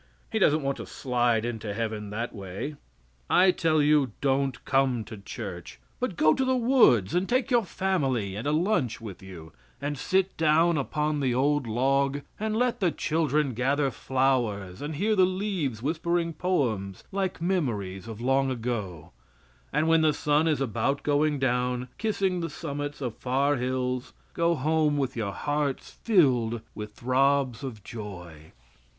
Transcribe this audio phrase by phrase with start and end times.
[0.31, 2.75] He doesn't want to slide into Heaven that way.
[3.29, 7.65] I tell you don't come to church, but go to the woods and take your
[7.65, 12.79] family and a lunch with you, and sit down upon the old log and let
[12.79, 19.11] the children gather flowers and hear the leaves whispering poems like memories of long ago,
[19.71, 24.55] and when the sun is about going down, kissing the summits of far hills, go
[24.55, 28.51] home with your hearts filled with throbs of joy.